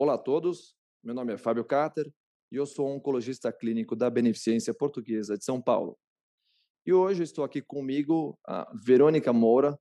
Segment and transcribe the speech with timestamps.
[0.00, 2.08] Olá a todos, meu nome é Fábio Cater
[2.52, 5.98] e eu sou oncologista clínico da Beneficência Portuguesa de São Paulo.
[6.86, 9.76] E hoje estou aqui comigo a Verônica Moura,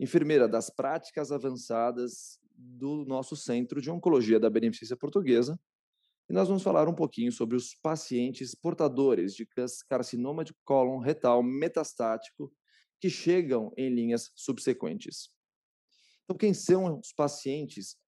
[0.00, 5.60] enfermeira das práticas avançadas do nosso Centro de Oncologia da Beneficência Portuguesa.
[6.30, 9.46] E nós vamos falar um pouquinho sobre os pacientes portadores de
[9.86, 12.50] carcinoma de cólon retal metastático
[12.98, 15.28] que chegam em linhas subsequentes.
[16.24, 17.98] Então, quem são os pacientes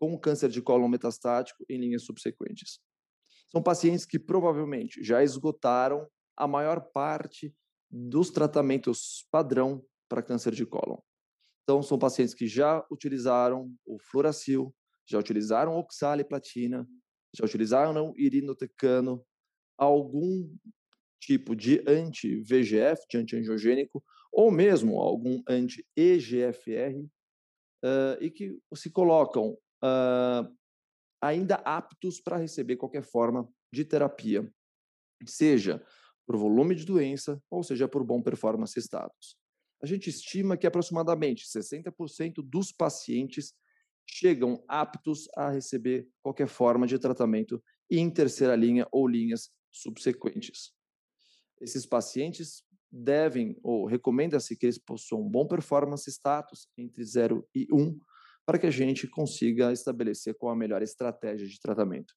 [0.00, 2.80] com câncer de cólon metastático em linhas subsequentes?
[3.52, 7.54] São pacientes que provavelmente já esgotaram a maior parte
[7.90, 10.96] dos tratamentos padrão para câncer de cólon.
[11.62, 14.74] Então, são pacientes que já utilizaram o fluoracil,
[15.06, 16.88] já utilizaram oxaliplatina,
[17.36, 19.22] já utilizaram irinotecano,
[19.76, 20.50] algum
[21.20, 26.96] tipo de anti-VGF, de antiangiogênico, ou mesmo algum anti-EGFR,
[27.84, 30.56] uh, e que se colocam uh,
[31.20, 34.50] ainda aptos para receber qualquer forma de terapia,
[35.26, 35.84] seja
[36.26, 39.36] por volume de doença ou seja por bom performance status.
[39.82, 43.54] A gente estima que aproximadamente 60% dos pacientes
[44.06, 50.72] chegam aptos a receber qualquer forma de tratamento em terceira linha ou linhas subsequentes.
[51.60, 57.98] Esses pacientes devem, ou recomenda-se que eles possuam bom performance status entre 0 e 1,
[58.46, 62.14] para que a gente consiga estabelecer qual a melhor estratégia de tratamento.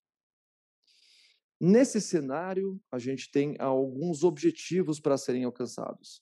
[1.60, 6.22] Nesse cenário, a gente tem alguns objetivos para serem alcançados,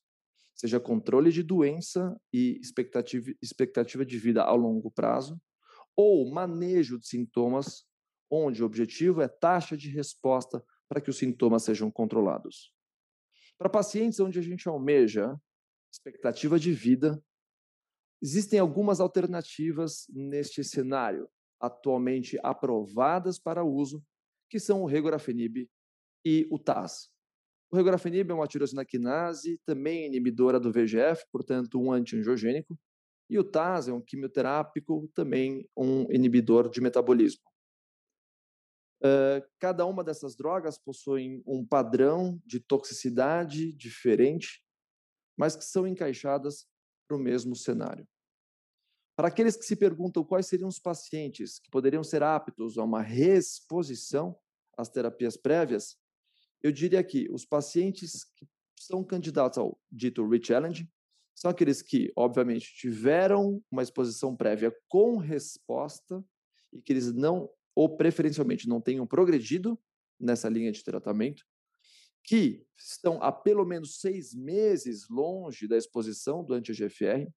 [0.54, 5.42] seja controle de doença e expectativa, expectativa de vida a longo prazo,
[5.96, 7.86] ou manejo de sintomas,
[8.30, 12.72] onde o objetivo é taxa de resposta para que os sintomas sejam controlados.
[13.58, 15.36] Para pacientes onde a gente almeja
[15.92, 17.22] expectativa de vida,
[18.22, 24.04] existem algumas alternativas neste cenário, atualmente aprovadas para uso,
[24.50, 25.70] que são o regorafenib
[26.26, 27.10] e o TAS.
[27.72, 32.78] O regorafenib é uma tirosina quinase, também inibidora do VEGF, portanto um antiangiogênico,
[33.30, 37.42] e o TAS é um quimioterápico, também um inibidor de metabolismo.
[39.02, 44.62] Uh, cada uma dessas drogas possui um padrão de toxicidade diferente,
[45.36, 46.68] mas que são encaixadas
[47.08, 48.08] para o mesmo cenário.
[49.16, 53.02] Para aqueles que se perguntam quais seriam os pacientes que poderiam ser aptos a uma
[53.02, 54.38] reexposição
[54.78, 55.98] às terapias prévias,
[56.62, 58.48] eu diria que os pacientes que
[58.80, 60.90] são candidatos ao dito re-challenge
[61.36, 66.24] são aqueles que, obviamente, tiveram uma exposição prévia com resposta
[66.72, 69.80] e que eles não ou preferencialmente não tenham progredido
[70.20, 71.44] nessa linha de tratamento,
[72.24, 77.28] que estão há pelo menos seis meses longe da exposição do anti-EGFR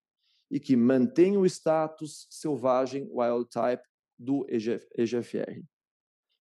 [0.54, 3.82] e que mantêm o status selvagem wild type
[4.16, 5.60] do EGFR.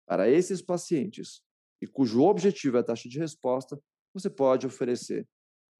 [0.06, 1.42] Para esses pacientes
[1.82, 3.82] e cujo objetivo é a taxa de resposta,
[4.14, 5.26] você pode oferecer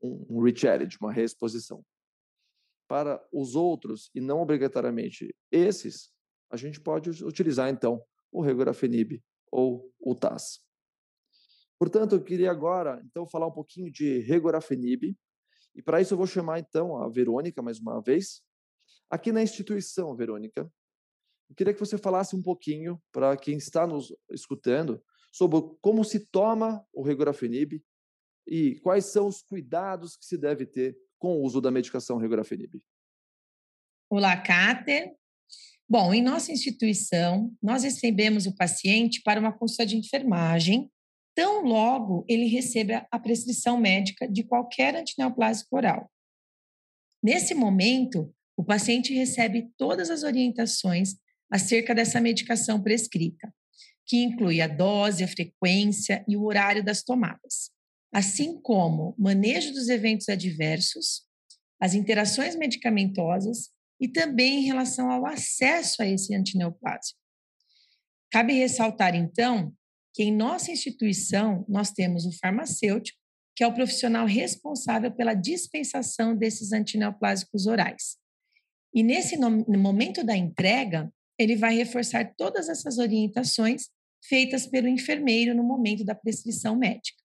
[0.02, 1.84] um, rechallenge, uma reexposição.
[2.88, 6.10] Para os outros, e não obrigatoriamente esses,
[6.50, 9.22] a gente pode utilizar, então, o regorafenib
[9.52, 10.62] ou o TAS.
[11.78, 15.18] Portanto, eu queria agora, então, falar um pouquinho de regorafenib,
[15.76, 18.42] e para isso eu vou chamar, então, a Verônica, mais uma vez.
[19.10, 20.72] Aqui na instituição, Verônica,
[21.50, 26.28] eu queria que você falasse um pouquinho, para quem está nos escutando, sobre como se
[26.28, 27.82] toma o regorafenib
[28.48, 32.82] e quais são os cuidados que se deve ter com o uso da medicação regorafenib.
[34.10, 35.16] Olá, Cáter.
[35.88, 40.90] Bom, em nossa instituição, nós recebemos o paciente para uma consulta de enfermagem,
[41.36, 46.12] tão logo ele receba a prescrição médica de qualquer antineoplásico oral.
[47.24, 51.16] Nesse momento, o paciente recebe todas as orientações
[51.52, 53.54] acerca dessa medicação prescrita,
[54.06, 57.72] que inclui a dose, a frequência e o horário das tomadas,
[58.14, 61.24] assim como manejo dos eventos adversos,
[61.80, 63.70] as interações medicamentosas
[64.00, 67.20] e também em relação ao acesso a esse antineoplásico.
[68.32, 69.74] Cabe ressaltar, então,
[70.14, 73.18] que em nossa instituição nós temos o farmacêutico,
[73.56, 78.18] que é o profissional responsável pela dispensação desses antineoplásicos orais.
[78.94, 83.90] E nesse no momento da entrega, ele vai reforçar todas essas orientações
[84.24, 87.22] feitas pelo enfermeiro no momento da prescrição médica.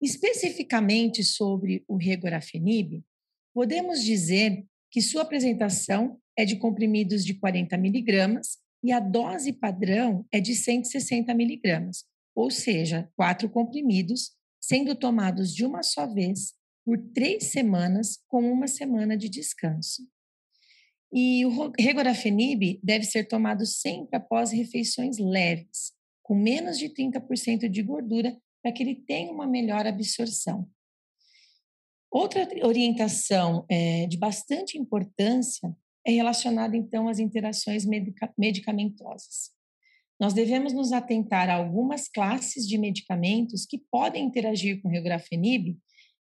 [0.00, 3.02] Especificamente sobre o regorafenib,
[3.52, 10.26] podemos dizer que sua apresentação é de comprimidos de 40 miligramas e a dose padrão
[10.32, 12.04] é de 160 miligramas,
[12.34, 16.54] ou seja, quatro comprimidos, sendo tomados de uma só vez
[16.84, 20.02] por três semanas, com uma semana de descanso.
[21.12, 25.92] E o regorafenib deve ser tomado sempre após refeições leves,
[26.22, 30.68] com menos de 30% de gordura, para que ele tenha uma melhor absorção.
[32.10, 35.74] Outra orientação é, de bastante importância
[36.06, 39.50] é relacionada, então, às interações medica medicamentosas.
[40.18, 44.92] Nós devemos nos atentar a algumas classes de medicamentos que podem interagir com o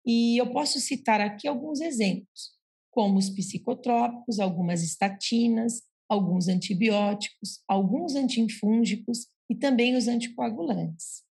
[0.06, 2.58] e eu posso citar aqui alguns exemplos
[2.90, 11.22] como os psicotrópicos, algumas estatinas, alguns antibióticos, alguns antiinfúngicos e também os anticoagulantes.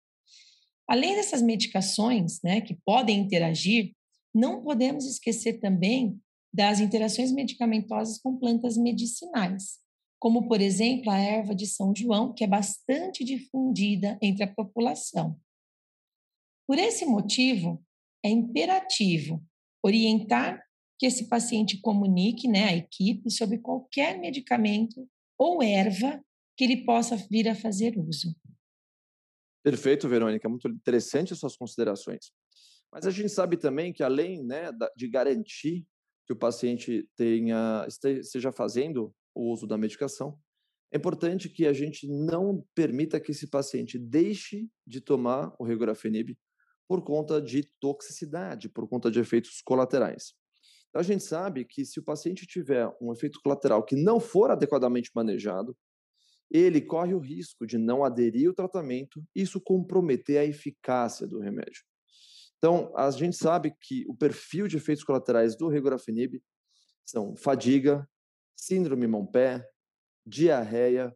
[0.88, 3.94] Além dessas medicações, né, que podem interagir,
[4.34, 6.18] não podemos esquecer também
[6.58, 9.78] das interações medicamentosas com plantas medicinais,
[10.20, 15.40] como, por exemplo, a erva de São João, que é bastante difundida entre a população.
[16.68, 17.86] Por esse motivo,
[18.26, 19.46] é imperativo
[19.86, 20.60] orientar
[20.98, 25.08] que esse paciente comunique né, à equipe sobre qualquer medicamento
[25.38, 26.20] ou erva
[26.58, 28.36] que ele possa vir a fazer uso.
[29.64, 30.50] Perfeito, Verônica.
[30.50, 32.32] Muito interessante as suas considerações.
[32.92, 35.86] Mas a gente sabe também que, além né, de garantir
[36.28, 40.38] que o paciente tenha, esteja fazendo o uso da medicação,
[40.92, 46.38] é importante que a gente não permita que esse paciente deixe de tomar o regorafenib
[46.88, 50.34] por conta de toxicidade, por conta de efeitos colaterais.
[50.90, 54.52] Então, a gente sabe que se o paciente tiver um efeito colateral que não for
[54.52, 55.76] adequadamente manejado,
[56.50, 61.40] ele corre o risco de não aderir ao tratamento e isso comprometer a eficácia do
[61.40, 61.84] remédio.
[62.58, 66.42] Então, a gente sabe que o perfil de efeitos colaterais do regorafenib
[67.06, 68.08] são fadiga,
[68.56, 69.66] síndrome mão-pé,
[70.26, 71.16] diarreia,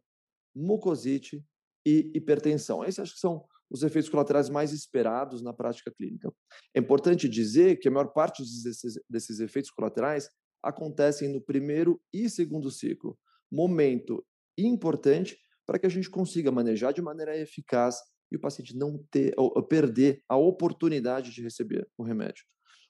[0.54, 1.44] mucosite
[1.84, 2.84] e hipertensão.
[2.84, 6.32] Esses acho que são os efeitos colaterais mais esperados na prática clínica.
[6.74, 10.28] É importante dizer que a maior parte desses, desses efeitos colaterais
[10.62, 13.18] acontecem no primeiro e segundo ciclo,
[13.50, 14.24] momento
[14.56, 15.36] importante
[15.66, 17.96] para que a gente consiga manejar de maneira eficaz
[18.32, 22.44] e o paciente não ter ou perder a oportunidade de receber o remédio.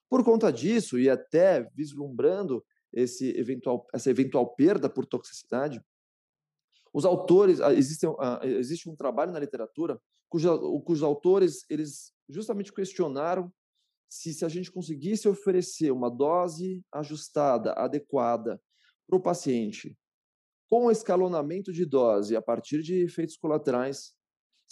[0.08, 5.82] Por conta disso e até vislumbrando esse eventual, essa eventual perda por toxicidade,
[6.94, 13.52] os autores, ah, existe, ah, existe um trabalho na literatura cujos autores eles justamente questionaram
[14.08, 18.60] se, se a gente conseguisse oferecer uma dose ajustada, adequada
[19.06, 19.96] para o paciente,
[20.70, 24.14] com escalonamento de dose a partir de efeitos colaterais,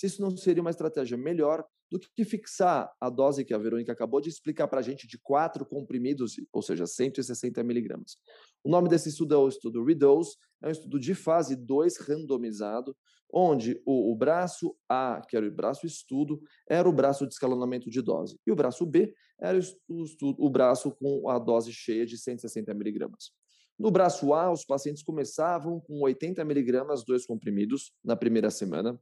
[0.01, 3.93] se isso não seria uma estratégia melhor do que fixar a dose que a Verônica
[3.93, 8.17] acabou de explicar para a gente de quatro comprimidos, ou seja, 160 miligramas.
[8.65, 12.97] O nome desse estudo é o estudo REDOSE, é um estudo de fase 2 randomizado,
[13.31, 17.91] onde o, o, braço A, que era o braço estudo, era o braço de escalonamento
[17.91, 22.07] de dose, e o braço B era o, estudo, o braço com a dose cheia
[22.07, 23.33] de 160 miligramas.
[23.79, 28.99] No braço A, os pacientes começavam com 80 miligramas, dois comprimidos, na primeira semana,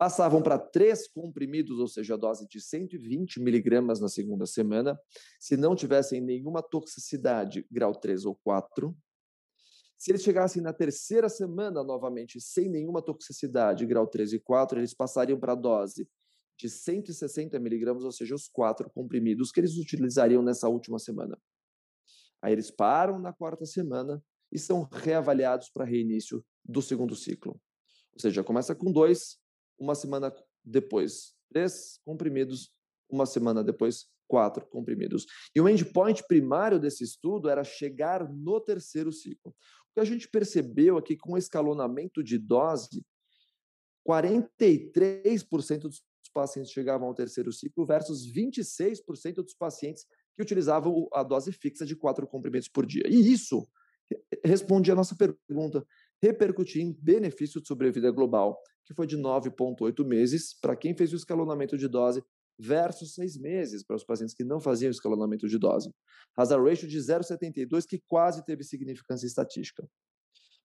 [0.00, 4.98] passavam para três comprimidos, ou seja, a dose de 120 miligramas na segunda semana,
[5.38, 8.96] se não tivessem nenhuma toxicidade, grau 3 ou 4.
[9.98, 14.94] Se eles chegassem na terceira semana, novamente, sem nenhuma toxicidade, grau 3 e 4, eles
[14.94, 16.08] passariam para a dose
[16.56, 21.38] de 160 miligramas, ou seja, os quatro comprimidos que eles utilizariam nessa última semana.
[22.40, 27.60] Aí eles param na quarta semana e são reavaliados para reinício do segundo ciclo.
[28.14, 29.38] Ou seja, começa com dois,
[29.80, 30.32] uma semana
[30.64, 32.70] depois, três comprimidos,
[33.08, 35.26] uma semana depois, quatro comprimidos.
[35.54, 39.50] E o endpoint primário desse estudo era chegar no terceiro ciclo.
[39.90, 43.04] O que a gente percebeu aqui com o escalonamento de dose,
[44.06, 50.06] 43% dos pacientes chegavam ao terceiro ciclo versus 26% dos pacientes
[50.36, 53.02] que utilizavam a dose fixa de quatro comprimidos por dia.
[53.08, 53.68] E isso
[54.44, 55.84] responde à nossa pergunta:
[56.22, 61.16] repercutir em benefício de sobrevida global, que foi de 9,8 meses para quem fez o
[61.16, 62.22] escalonamento de dose,
[62.58, 65.90] versus seis meses para os pacientes que não faziam escalonamento de dose.
[66.36, 69.88] Hazard ratio de 0,72, que quase teve significância estatística.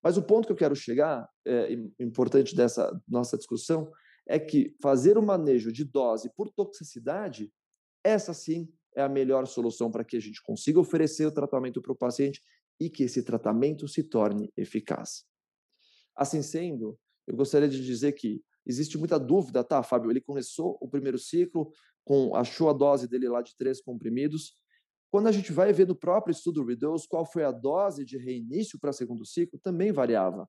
[0.04, 3.90] Mas o ponto que eu quero chegar, é, importante dessa nossa discussão,
[4.28, 7.52] é que fazer o manejo de dose por toxicidade,
[8.04, 11.92] essa sim é a melhor solução para que a gente consiga oferecer o tratamento para
[11.92, 12.42] o paciente
[12.80, 15.24] e que esse tratamento se torne eficaz.
[16.16, 20.12] Assim sendo, eu gostaria de dizer que existe muita dúvida, tá, Fábio?
[20.12, 21.72] Ele começou o primeiro ciclo,
[22.04, 24.56] com achou a dose dele lá de três comprimidos.
[25.12, 28.80] Quando a gente vai ver no próprio estudo Reduce qual foi a dose de reinício
[28.80, 30.48] para segundo ciclo, também variava.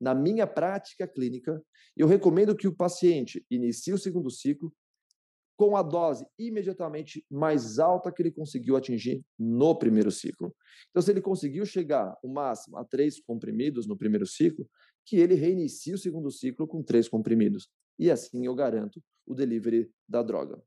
[0.00, 1.62] Na minha prática clínica,
[1.96, 4.72] eu recomendo que o paciente inicie o segundo ciclo,
[5.56, 10.54] com a dose imediatamente mais alta que ele conseguiu atingir no primeiro ciclo.
[10.90, 14.68] Então, se ele conseguiu chegar o máximo a três comprimidos no primeiro ciclo,
[15.04, 17.68] que ele reinicie o segundo ciclo com três comprimidos.
[17.98, 20.60] E assim eu garanto o delivery da droga.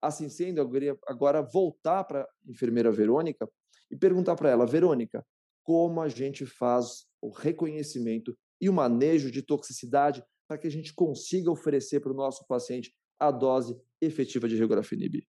[0.00, 3.48] Assim sendo, eu queria agora voltar para a enfermeira Verônica
[3.90, 5.24] e perguntar para ela, Verônica,
[5.62, 10.92] como a gente faz o reconhecimento e o manejo de toxicidade para que a gente
[10.92, 12.92] consiga oferecer para o nosso paciente
[13.26, 15.24] a dose efetiva de regorafenib?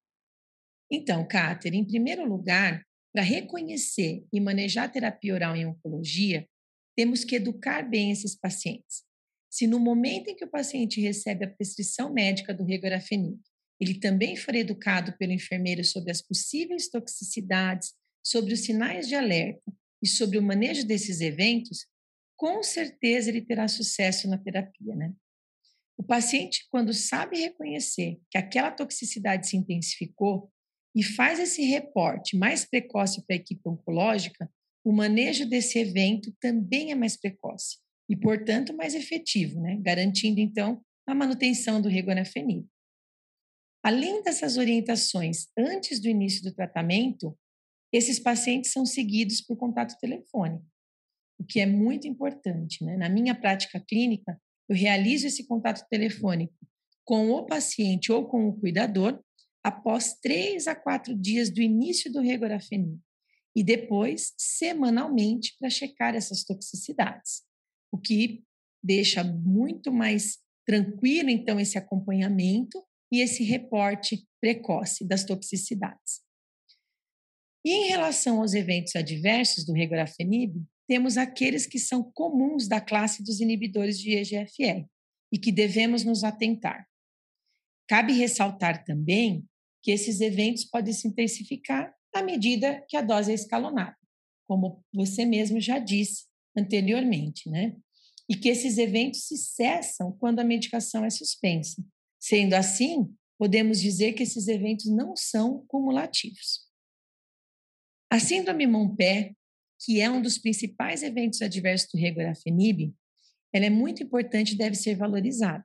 [0.92, 2.84] Então, Cáter, em primeiro lugar,
[3.14, 6.48] para reconhecer e manejar a terapia oral em oncologia,
[6.96, 9.04] temos que educar bem esses pacientes.
[9.52, 13.40] Se no momento em que o paciente recebe a prescrição médica do regorafenib,
[13.80, 17.94] ele também for educado pelo enfermeiro sobre as possíveis toxicidades,
[18.26, 19.72] sobre os sinais de alerta
[20.02, 21.86] e sobre o manejo desses eventos,
[22.36, 25.14] com certeza ele terá sucesso na terapia, né?
[25.98, 30.52] O paciente, quando sabe reconhecer que aquela toxicidade se intensificou
[30.96, 34.52] e faz esse reporte mais precoce para a equipe oncológica,
[34.84, 37.78] o manejo desse evento também é mais precoce
[38.10, 39.78] e, portanto, mais efetivo, né?
[39.82, 42.68] garantindo, então, a manutenção do regorafenib.
[43.84, 47.38] Além dessas orientações antes do início do tratamento,
[47.92, 50.66] esses pacientes são seguidos por contato telefônico,
[51.40, 52.84] o que é muito importante.
[52.84, 52.98] Né?
[52.98, 56.53] Na minha prática clínica, eu realizo esse contato telefônico
[57.05, 59.22] com o paciente ou com o cuidador
[59.63, 63.00] após três a quatro dias do início do regorafenib
[63.55, 67.43] e depois semanalmente para checar essas toxicidades,
[67.91, 68.43] o que
[68.84, 76.22] deixa muito mais tranquilo então esse acompanhamento e esse reporte precoce das toxicidades.
[77.65, 83.24] E em relação aos eventos adversos do regorafenib, temos aqueles que são comuns da classe
[83.24, 84.86] dos inibidores de EGFR
[85.32, 86.88] e que devemos nos atentar.
[87.88, 89.46] Cabe ressaltar também
[89.82, 93.98] que esses eventos podem se intensificar à medida que a dose é escalonada,
[94.48, 96.25] como você mesmo já disse
[96.56, 97.75] anteriormente, né?
[98.30, 101.84] E que esses eventos se cessam quando a medicação é suspensa.
[102.20, 106.62] Sendo assim, podemos dizer que esses eventos não são cumulativos.
[108.10, 109.36] A síndrome Montpé
[109.84, 112.94] que é um dos principais eventos adversos do regorafenib,
[113.54, 115.63] ela é muito importante e deve ser valorizada.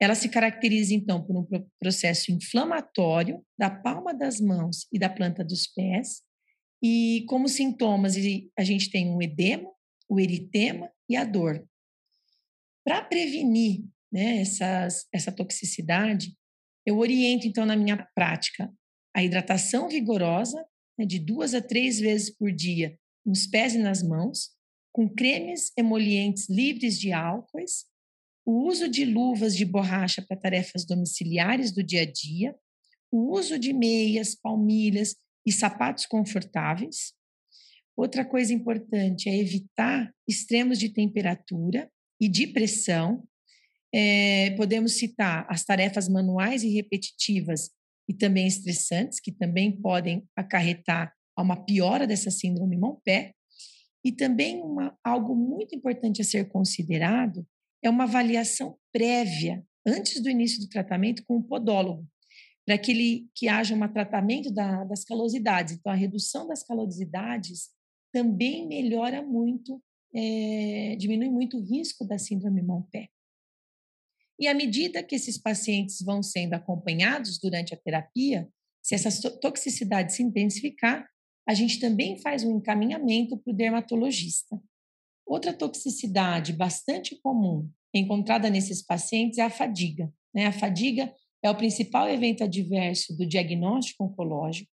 [0.00, 1.46] Ela se caracteriza, então, por um
[1.78, 6.22] processo inflamatório da palma das mãos e da planta dos pés,
[6.82, 8.14] e como sintomas,
[8.58, 9.70] a gente tem o edema,
[10.08, 11.66] o eritema e a dor.
[12.84, 16.36] Para prevenir né, essas, essa toxicidade,
[16.84, 18.72] eu oriento, então, na minha prática,
[19.14, 20.64] a hidratação vigorosa,
[20.98, 24.50] né, de duas a três vezes por dia, nos pés e nas mãos,
[24.92, 27.84] com cremes emolientes livres de álcoois,
[28.46, 32.54] o uso de luvas de borracha para tarefas domiciliares do dia a dia,
[33.10, 37.12] o uso de meias, palmilhas e sapatos confortáveis.
[37.96, 41.90] Outra coisa importante é evitar extremos de temperatura
[42.20, 43.26] e de pressão.
[43.92, 47.70] É, podemos citar as tarefas manuais e repetitivas
[48.08, 53.34] e também estressantes, que também podem acarretar a uma piora dessa síndrome Montpé.
[54.04, 57.46] E também uma, algo muito importante a ser considerado
[57.82, 62.06] é uma avaliação prévia, antes do início do tratamento, com o podólogo,
[62.64, 65.74] para que, ele, que haja um tratamento da, das calosidades.
[65.74, 67.70] Então, a redução das calosidades
[68.12, 69.80] também melhora muito,
[70.14, 73.08] é, diminui muito o risco da síndrome Montpé.
[74.38, 78.48] E à medida que esses pacientes vão sendo acompanhados durante a terapia,
[78.82, 81.08] se essa toxicidade se intensificar,
[81.46, 84.60] a gente também faz um encaminhamento para o dermatologista.
[85.24, 90.12] Outra toxicidade bastante comum encontrada nesses pacientes é a fadiga.
[90.34, 90.46] Né?
[90.46, 91.12] A fadiga
[91.42, 94.72] é o principal evento adverso do diagnóstico oncológico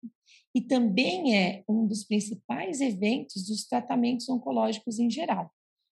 [0.54, 5.50] e também é um dos principais eventos dos tratamentos oncológicos em geral.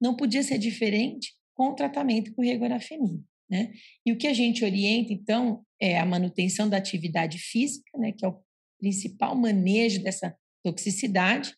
[0.02, 3.24] Não podia ser diferente com o tratamento com regorafenib.
[3.50, 3.74] Né?
[4.06, 8.26] E o que a gente orienta, então, é a manutenção da atividade física, né, que
[8.26, 8.40] é o
[8.80, 11.56] principal manejo dessa toxicidade.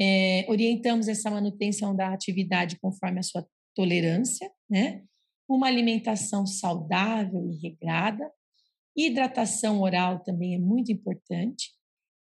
[0.00, 5.04] É, orientamos essa manutenção da atividade conforme a sua tolerância, né?
[5.48, 8.30] Uma alimentação saudável e regrada.
[8.96, 11.72] Hidratação oral também é muito importante.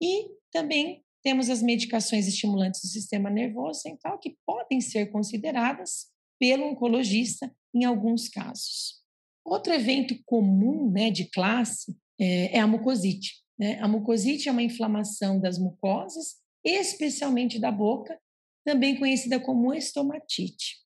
[0.00, 6.06] E também temos as medicações estimulantes do sistema nervoso central que podem ser consideradas
[6.38, 9.00] pelo oncologista em alguns casos.
[9.44, 13.41] Outro evento comum né, de classe é, é a mucosite.
[13.58, 13.78] Né?
[13.80, 18.18] A mucosite é uma inflamação das mucosas, especialmente da boca,
[18.64, 20.82] também conhecida como estomatite.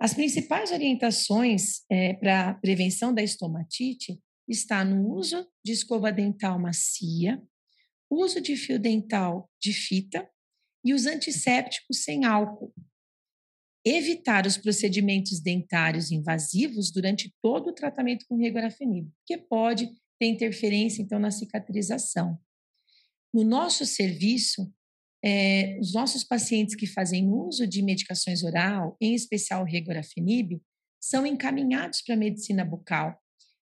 [0.00, 4.18] As principais orientações é, para a prevenção da estomatite
[4.48, 7.40] está no uso de escova dental macia,
[8.10, 10.28] uso de fio dental de fita
[10.84, 12.74] e os antissépticos sem álcool.
[13.84, 19.90] Evitar os procedimentos dentários invasivos durante todo o tratamento com regorafenib, que pode
[20.20, 22.38] ter interferência, então, na cicatrização.
[23.32, 24.70] No nosso serviço,
[25.24, 30.60] é, os nossos pacientes que fazem uso de medicações oral, em especial regorafenib,
[31.02, 33.18] são encaminhados para a medicina bucal,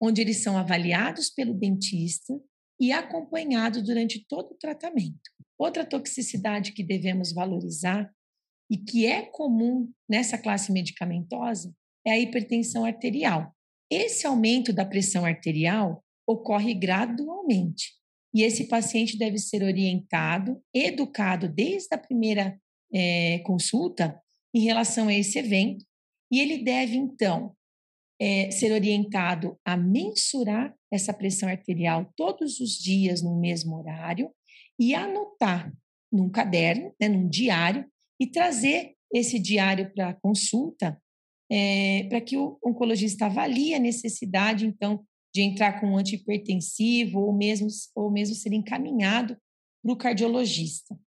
[0.03, 2.35] onde eles são avaliados pelo dentista
[2.81, 5.21] e acompanhados durante todo o tratamento.
[5.57, 8.11] Outra toxicidade que devemos valorizar
[8.69, 11.73] e que é comum nessa classe medicamentosa
[12.05, 13.55] é a hipertensão arterial.
[13.91, 17.93] Esse aumento da pressão arterial ocorre gradualmente.
[18.35, 22.61] E esse paciente deve ser orientado, educado desde a primeira
[22.93, 24.21] é, consulta
[24.55, 25.85] em relação a esse evento.
[26.31, 27.57] E ele deve então
[28.21, 34.31] é, ser orientado a mensurar essa pressão arterial todos os dias no mesmo horário
[34.79, 35.73] e anotar
[36.13, 37.85] num caderno, né, num diário,
[38.21, 41.01] e trazer esse diário para consulta,
[41.51, 47.33] é, para que o oncologista avalie a necessidade, então, de entrar com um antihipertensivo ou
[47.33, 49.37] mesmo, ou mesmo ser encaminhado
[49.83, 50.99] para o cardiologista.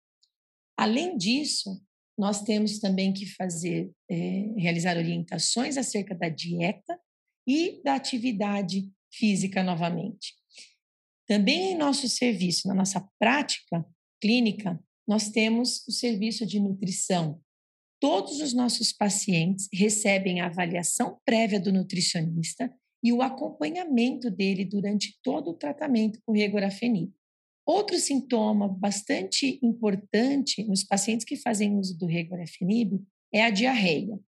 [0.78, 1.82] Além disso,
[2.18, 7.00] nós temos também que fazer, é, realizar orientações acerca da dieta
[7.48, 10.34] e da atividade física novamente.
[11.28, 13.86] Também em nosso serviço, na nossa prática
[14.22, 17.42] clínica, nós temos o serviço de nutrição.
[18.00, 25.20] Todos os nossos pacientes recebem a avaliação prévia do nutricionista e o acompanhamento dele durante
[25.22, 27.12] todo o tratamento com regorafenib.
[27.66, 33.02] Outro sintoma bastante importante nos pacientes que fazem uso do regorafenib
[33.34, 34.20] é a diarreia.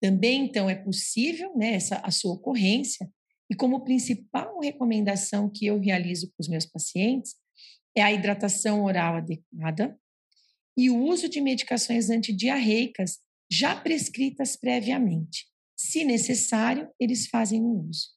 [0.00, 3.10] Também, então, é possível né, essa, a sua ocorrência,
[3.50, 7.34] e como principal recomendação que eu realizo com os meus pacientes
[7.96, 9.98] é a hidratação oral adequada
[10.76, 13.18] e o uso de medicações antidiarreicas
[13.50, 15.49] já prescritas previamente.
[15.82, 18.10] Se necessário, eles fazem o uso.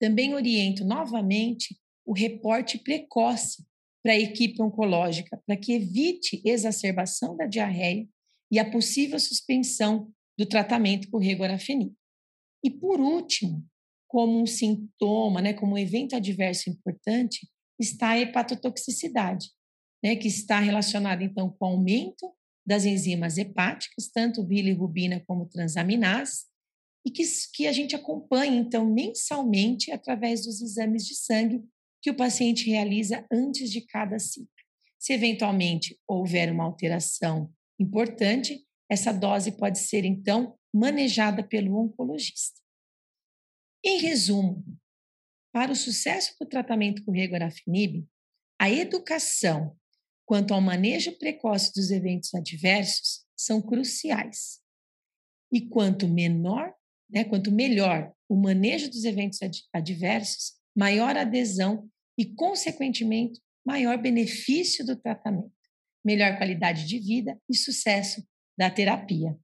[0.00, 3.62] Também oriento novamente o reporte precoce
[4.02, 8.08] para a equipe oncológica, para que evite exacerbação da diarreia
[8.50, 11.92] e a possível suspensão do tratamento por regorafenib.
[12.64, 13.62] E por último,
[14.08, 17.46] como um sintoma, né, como um evento adverso importante,
[17.78, 19.50] está a hepatotoxicidade,
[20.02, 22.32] né, que está relacionada então com o aumento
[22.64, 26.50] das enzimas hepáticas, tanto bilirrubina como transaminase,
[27.04, 31.62] e que, que a gente acompanha então mensalmente através dos exames de sangue
[32.00, 34.48] que o paciente realiza antes de cada ciclo.
[34.98, 42.60] Se eventualmente houver uma alteração importante, essa dose pode ser então manejada pelo oncologista.
[43.84, 44.64] Em resumo,
[45.52, 48.06] para o sucesso do tratamento com regorafenib,
[48.60, 49.76] a educação
[50.24, 54.60] quanto ao manejo precoce dos eventos adversos são cruciais.
[55.52, 56.72] E quanto menor,
[57.12, 59.38] né, quanto melhor o manejo dos eventos
[59.72, 65.52] adversos, maior adesão e, consequentemente, maior benefício do tratamento,
[66.04, 69.36] melhor qualidade de vida e sucesso da terapia.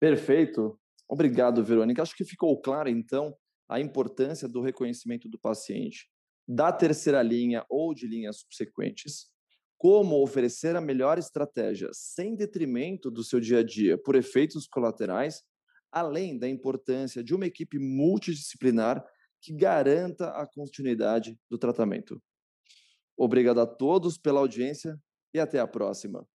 [0.00, 0.78] Perfeito.
[1.08, 2.02] Obrigado, Verônica.
[2.02, 3.36] Acho que ficou claro, então,
[3.68, 6.08] a importância do reconhecimento do paciente,
[6.46, 9.28] da terceira linha ou de linhas subsequentes,
[9.78, 15.42] como oferecer a melhor estratégia sem detrimento do seu dia a dia por efeitos colaterais,
[15.90, 19.04] além da importância de uma equipe multidisciplinar
[19.40, 22.20] que garanta a continuidade do tratamento.
[23.16, 24.98] Obrigado a todos pela audiência
[25.32, 26.26] e até a próxima.